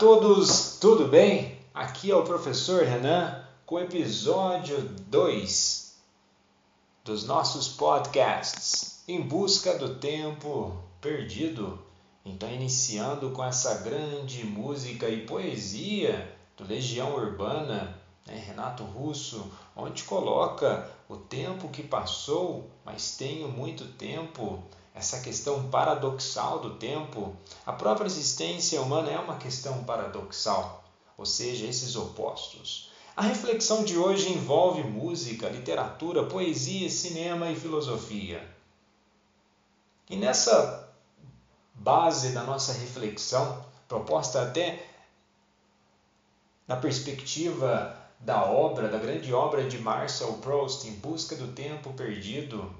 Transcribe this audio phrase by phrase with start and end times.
[0.00, 1.58] Todos, tudo bem?
[1.74, 6.00] Aqui é o professor Renan com o episódio 2
[7.04, 11.78] dos nossos podcasts Em Busca do Tempo Perdido.
[12.24, 20.04] Então, iniciando com essa grande música e poesia do Legião Urbana, né, Renato Russo, onde
[20.04, 27.72] coloca o tempo que passou, mas tenho muito tempo essa questão paradoxal do tempo, a
[27.72, 30.84] própria existência humana é uma questão paradoxal,
[31.16, 32.90] ou seja, esses opostos.
[33.16, 38.48] A reflexão de hoje envolve música, literatura, poesia, cinema e filosofia.
[40.08, 40.88] E nessa
[41.74, 44.86] base da nossa reflexão, proposta até
[46.66, 52.72] na perspectiva da obra, da grande obra de Marcel Proust, Em Busca do Tempo Perdido,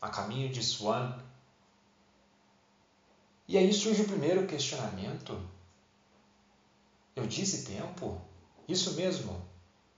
[0.00, 1.18] a caminho de Swan.
[3.46, 5.38] E aí surge o primeiro questionamento.
[7.14, 8.20] Eu disse tempo?
[8.66, 9.44] Isso mesmo.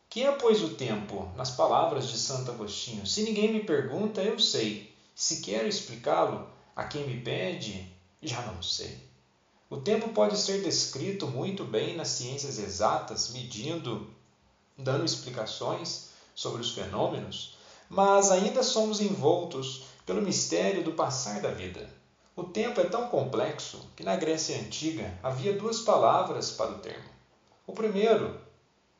[0.09, 3.07] Que é, pois, o tempo, nas palavras de Santo Agostinho?
[3.07, 4.93] Se ninguém me pergunta, eu sei.
[5.15, 9.03] Se quero explicá-lo a quem me pede, já não sei.
[9.71, 14.11] O tempo pode ser descrito muito bem nas ciências exatas, medindo,
[14.77, 17.57] dando explicações sobre os fenômenos,
[17.89, 21.89] mas ainda somos envoltos pelo mistério do passar da vida.
[22.35, 27.11] O tempo é tão complexo que na Grécia Antiga havia duas palavras para o termo.
[27.67, 28.41] O primeiro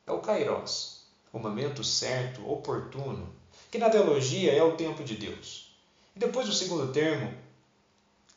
[0.05, 3.27] é o kairos, o momento certo, oportuno,
[3.71, 5.75] que na teologia é o tempo de Deus.
[6.15, 7.33] E depois o segundo termo,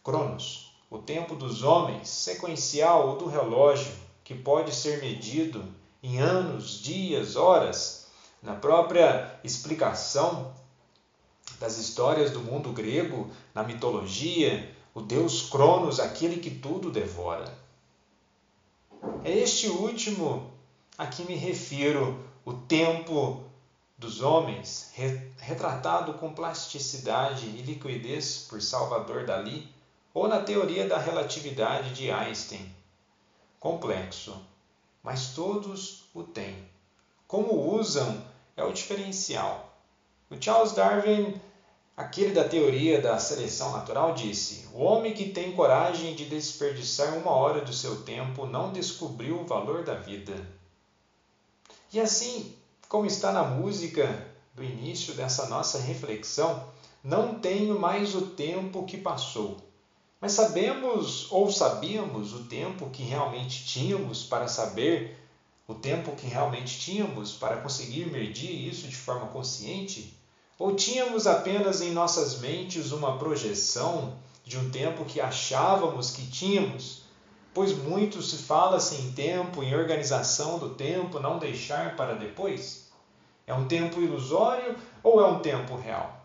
[0.03, 3.93] cronos, o tempo dos homens, sequencial ou do relógio,
[4.25, 5.62] que pode ser medido
[6.03, 8.06] em anos, dias, horas.
[8.43, 10.55] Na própria explicação
[11.59, 17.56] das histórias do mundo grego, na mitologia, o deus Cronos, aquele que tudo devora.
[19.25, 20.50] É este último
[20.97, 23.44] a que me refiro, o tempo
[23.99, 24.91] dos homens,
[25.39, 29.69] retratado com plasticidade e liquidez por Salvador Dali,
[30.12, 32.75] ou na teoria da relatividade de Einstein.
[33.61, 34.34] Complexo,
[35.03, 36.56] mas todos o têm.
[37.27, 38.23] Como usam
[38.56, 39.66] é o diferencial.
[40.31, 41.41] O Charles Darwin
[41.97, 47.31] Aquele da teoria da seleção natural disse: O homem que tem coragem de desperdiçar uma
[47.31, 50.34] hora do seu tempo não descobriu o valor da vida.
[51.91, 52.54] E assim,
[52.87, 56.69] como está na música do início dessa nossa reflexão,
[57.03, 59.56] não tenho mais o tempo que passou.
[60.20, 65.16] Mas sabemos ou sabíamos o tempo que realmente tínhamos para saber
[65.69, 70.16] o tempo que realmente tínhamos para conseguir medir isso de forma consciente?
[70.59, 77.03] Ou tínhamos apenas em nossas mentes uma projeção de um tempo que achávamos que tínhamos?
[77.53, 82.87] Pois muito se fala sem tempo, em organização do tempo, não deixar para depois?
[83.47, 86.25] É um tempo ilusório ou é um tempo real?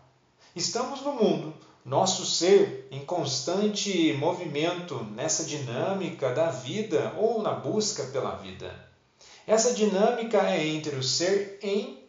[0.54, 1.52] Estamos no mundo,
[1.84, 8.91] nosso ser em constante movimento nessa dinâmica da vida ou na busca pela vida.
[9.46, 12.02] Essa dinâmica é entre o ser em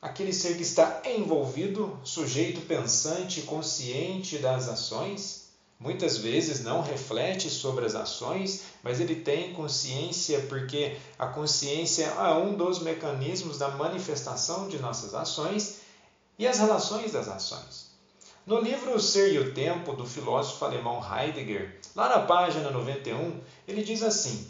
[0.00, 5.48] aquele ser que está envolvido, sujeito pensante, consciente das ações,
[5.80, 12.34] muitas vezes não reflete sobre as ações, mas ele tem consciência porque a consciência é
[12.34, 15.80] um dos mecanismos da manifestação de nossas ações
[16.38, 17.94] e as relações das ações.
[18.46, 23.40] No livro O Ser e o Tempo, do filósofo alemão Heidegger, lá na página 91,
[23.66, 24.46] ele diz assim: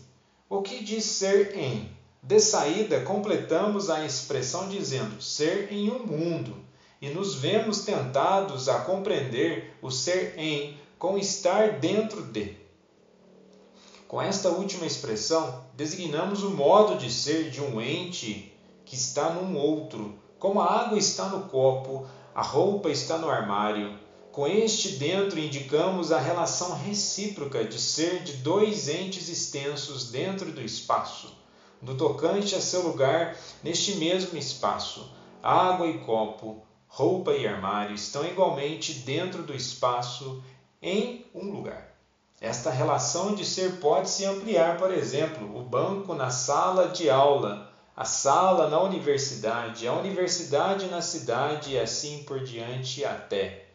[0.49, 1.94] O que diz ser em
[2.27, 6.57] de saída, completamos a expressão dizendo ser em um mundo
[6.99, 12.57] e nos vemos tentados a compreender o ser em com estar dentro de.
[14.09, 18.51] Com esta última expressão, designamos o modo de ser de um ente
[18.87, 23.99] que está num outro, como a água está no copo, a roupa está no armário.
[24.33, 30.63] Com este dentro indicamos a relação recíproca de ser de dois entes extensos dentro do
[30.63, 31.44] espaço
[31.85, 35.13] no tocante a seu lugar neste mesmo espaço.
[35.43, 40.43] Água e copo, roupa e armário estão igualmente dentro do espaço
[40.81, 41.95] em um lugar.
[42.41, 47.73] Esta relação de ser pode se ampliar, por exemplo, o banco na sala de aula,
[47.97, 53.67] a sala na universidade, a universidade na cidade e assim por diante até.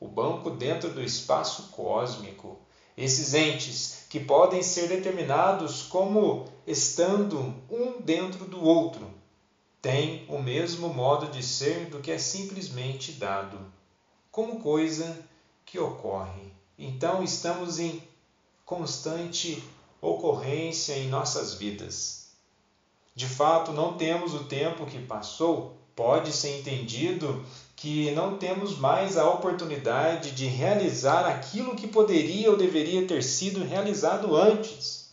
[0.00, 2.58] O banco dentro do espaço cósmico.
[2.96, 9.10] Esses entes que podem ser determinados como estando um dentro do outro,
[9.80, 13.58] têm o mesmo modo de ser do que é simplesmente dado,
[14.30, 15.18] como coisa
[15.64, 16.52] que ocorre.
[16.78, 18.02] Então estamos em
[18.66, 19.64] constante
[19.98, 22.32] ocorrência em nossas vidas.
[23.14, 27.44] De fato, não temos o tempo que passou, pode ser entendido
[27.76, 33.64] que não temos mais a oportunidade de realizar aquilo que poderia ou deveria ter sido
[33.64, 35.10] realizado antes.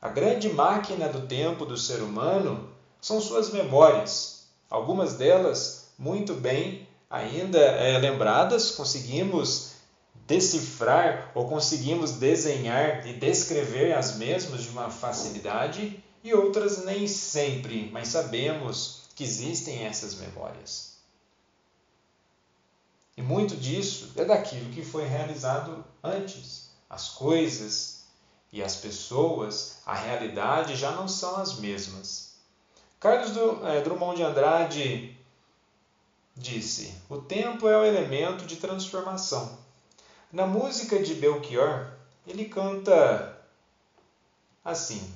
[0.00, 2.68] A grande máquina do tempo do ser humano
[3.00, 4.46] são suas memórias.
[4.70, 9.72] Algumas delas muito bem ainda é, lembradas, conseguimos
[10.26, 17.90] decifrar ou conseguimos desenhar e descrever as mesmas de uma facilidade e outras nem sempre,
[17.92, 20.94] mas sabemos que existem essas memórias.
[23.16, 26.70] E muito disso é daquilo que foi realizado antes.
[26.90, 28.02] As coisas
[28.52, 32.34] e as pessoas, a realidade já não são as mesmas.
[32.98, 33.32] Carlos
[33.64, 35.16] eh, Drummond de Andrade
[36.36, 39.58] disse: O tempo é o elemento de transformação.
[40.32, 41.92] Na música de Belchior,
[42.26, 43.38] ele canta
[44.64, 45.12] assim: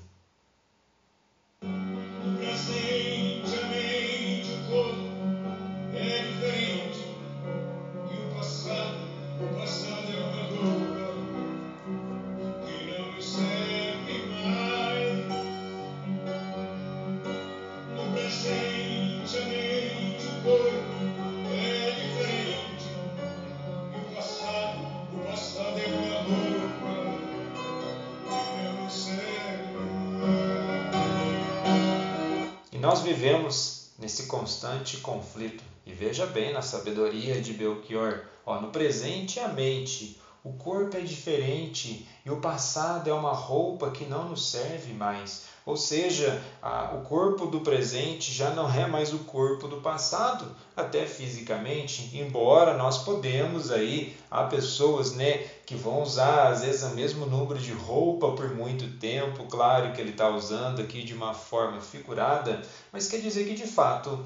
[32.98, 35.62] nós vivemos nesse constante conflito.
[35.86, 41.00] E veja bem na sabedoria de Belchior: ó, no presente a mente, o corpo é
[41.00, 45.44] diferente e o passado é uma roupa que não nos serve mais.
[45.64, 50.56] Ou seja, a, o corpo do presente já não é mais o corpo do passado,
[50.76, 56.94] até fisicamente, embora nós podemos aí, há pessoas né, que vão usar às vezes o
[56.94, 61.34] mesmo número de roupa por muito tempo, claro que ele está usando aqui de uma
[61.34, 64.24] forma figurada, mas quer dizer que de fato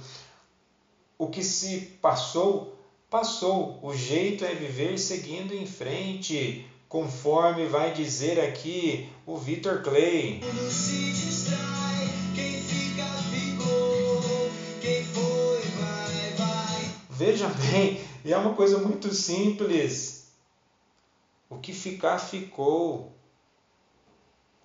[1.19, 2.79] o que se passou,
[3.11, 3.77] passou.
[3.83, 10.43] O jeito é viver seguindo em frente, conforme vai dizer aqui o Victor Clay.
[17.11, 20.22] Veja bem, e é uma coisa muito simples.
[21.53, 23.13] O que ficar, ficou.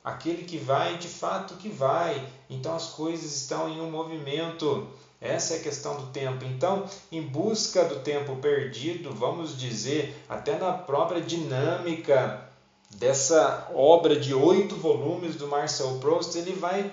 [0.04, 2.26] Aquele que vai, de fato que vai.
[2.50, 4.88] Então as coisas estão em um movimento.
[5.20, 6.46] Essa é a questão do tempo.
[6.46, 12.48] Então, em busca do tempo perdido, vamos dizer, até na própria dinâmica
[12.96, 16.90] dessa obra de oito volumes do Marcel Proust, ele vai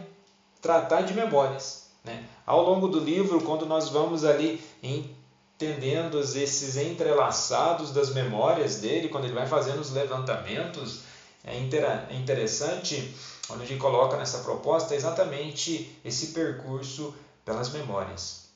[0.61, 1.89] tratar de memórias.
[2.03, 2.25] Né?
[2.45, 5.15] Ao longo do livro, quando nós vamos ali em
[5.57, 11.03] entendendo esses entrelaçados das memórias dele, quando ele vai fazendo os levantamentos,
[11.45, 13.15] é, é interessante,
[13.49, 17.15] onde gente coloca nessa proposta exatamente esse percurso
[17.45, 18.49] pelas memórias.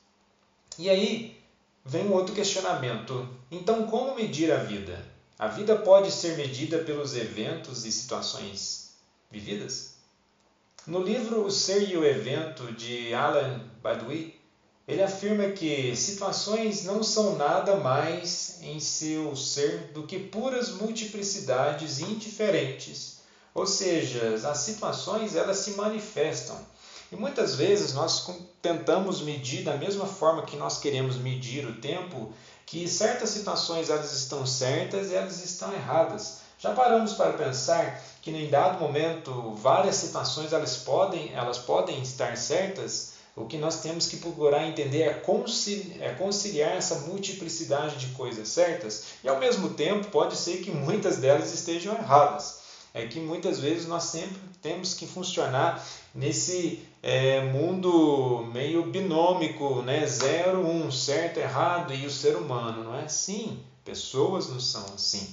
[0.78, 1.38] E aí
[1.84, 3.28] vem um outro questionamento.
[3.50, 5.04] Então, como medir a vida?
[5.38, 8.94] A vida pode ser medida pelos eventos e situações
[9.30, 9.94] vividas?
[10.86, 14.37] No livro O Ser e o Evento, de Alan Badawi,
[14.88, 22.00] ele afirma que situações não são nada mais em seu ser do que puras multiplicidades
[22.00, 23.18] indiferentes.
[23.54, 26.56] Ou seja, as situações elas se manifestam.
[27.12, 28.26] E muitas vezes nós
[28.62, 32.32] tentamos medir da mesma forma que nós queremos medir o tempo,
[32.64, 36.38] que certas situações elas estão certas e elas estão erradas.
[36.58, 42.38] Já paramos para pensar que em dado momento várias situações elas podem, elas podem estar
[42.38, 48.12] certas o que nós temos que procurar entender é conciliar, é conciliar essa multiplicidade de
[48.14, 52.58] coisas certas e ao mesmo tempo pode ser que muitas delas estejam erradas.
[52.92, 60.04] É que muitas vezes nós sempre temos que funcionar nesse é, mundo meio binômico, né?
[60.06, 62.82] zero, um, certo, errado e o ser humano.
[62.82, 63.62] Não é assim.
[63.84, 65.32] Pessoas não são assim.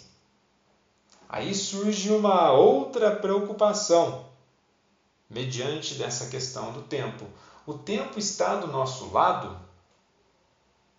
[1.27, 4.25] Aí surge uma outra preocupação
[5.29, 7.25] mediante dessa questão do tempo.
[7.67, 9.57] O tempo está do nosso lado?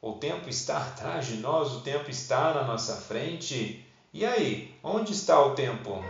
[0.03, 1.73] O tempo está atrás de nós?
[1.73, 3.87] O tempo está na nossa frente?
[4.13, 6.03] E aí, onde está o tempo?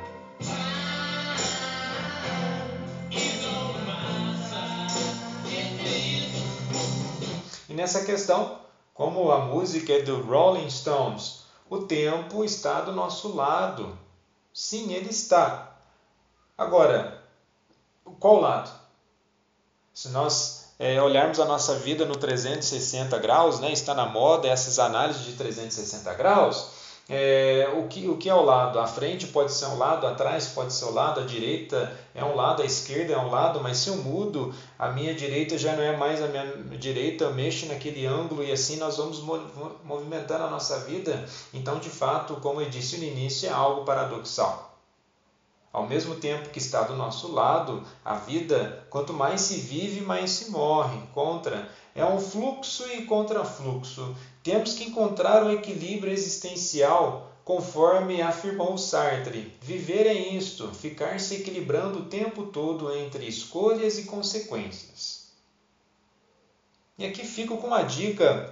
[7.68, 8.58] E nessa questão,
[8.94, 13.98] como a música é do Rolling Stones, o tempo está do nosso lado.
[14.54, 15.76] Sim, ele está.
[16.56, 17.22] Agora,
[18.18, 18.85] qual lado?
[19.96, 24.78] Se nós é, olharmos a nossa vida no 360 graus, né, está na moda essas
[24.78, 26.68] análises de 360 graus,
[27.08, 28.78] é, o, que, o que é o lado?
[28.78, 32.22] A frente pode ser um lado, atrás pode ser o um lado, a direita é
[32.22, 35.74] um lado, a esquerda é um lado, mas se eu mudo, a minha direita já
[35.74, 36.44] não é mais a minha
[36.76, 39.22] direita, eu mexo naquele ângulo e assim nós vamos
[39.82, 41.24] movimentando a nossa vida.
[41.54, 44.65] Então, de fato, como eu disse no início, é algo paradoxal.
[45.76, 50.30] Ao mesmo tempo que está do nosso lado, a vida, quanto mais se vive, mais
[50.30, 50.98] se morre.
[51.12, 54.16] Contra é um fluxo e contrafluxo.
[54.42, 59.54] Temos que encontrar um equilíbrio existencial, conforme afirmou Sartre.
[59.60, 65.26] Viver é isto, ficar se equilibrando o tempo todo entre escolhas e consequências.
[66.96, 68.50] E aqui fico com uma dica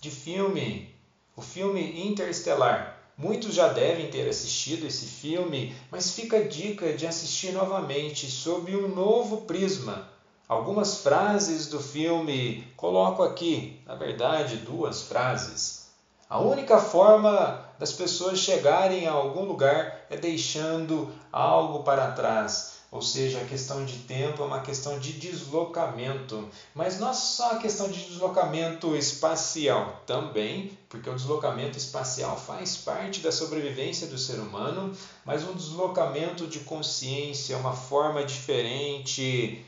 [0.00, 0.94] de filme,
[1.34, 2.91] o filme Interestelar.
[3.22, 8.74] Muitos já devem ter assistido esse filme, mas fica a dica de assistir novamente sob
[8.74, 10.10] um novo prisma
[10.52, 15.86] Algumas frases do filme coloco aqui, na verdade, duas frases.
[16.28, 22.71] A única forma das pessoas chegarem a algum lugar é deixando algo para trás.
[22.92, 26.46] Ou seja, a questão de tempo é uma questão de deslocamento.
[26.74, 32.76] Mas não é só a questão de deslocamento espacial, também, porque o deslocamento espacial faz
[32.76, 34.92] parte da sobrevivência do ser humano,
[35.24, 39.64] mas um deslocamento de consciência, uma forma diferente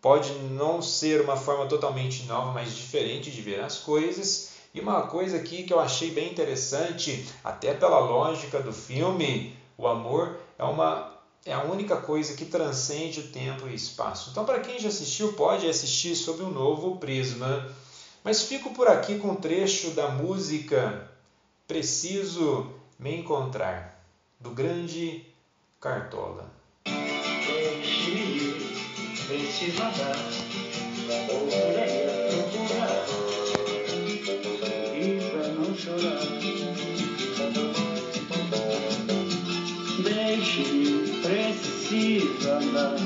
[0.00, 4.48] pode não ser uma forma totalmente nova, mas diferente de ver as coisas.
[4.72, 9.86] E uma coisa aqui que eu achei bem interessante, até pela lógica do filme, o
[9.86, 11.07] amor é uma
[11.44, 14.30] é a única coisa que transcende o tempo e espaço.
[14.30, 17.74] Então, para quem já assistiu, pode assistir sob um novo prisma.
[18.22, 21.10] Mas fico por aqui com um trecho da música
[21.66, 24.04] Preciso Me Encontrar,
[24.40, 25.24] do grande
[25.80, 26.50] Cartola
[41.28, 42.96] Deixe-me, precisa andar,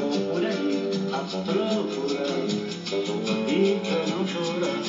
[0.00, 2.32] ou por aí a procurar,
[3.46, 4.80] e pra não chorar.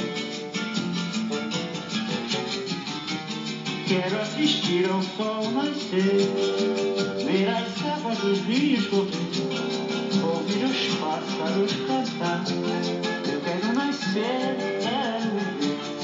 [3.89, 6.21] Quero assistir ao sol nascer,
[7.25, 9.65] ver as águas dos rios correr
[10.23, 12.45] ouvir os pássaros cantar.
[13.29, 15.64] Eu quero nascer, quero ver.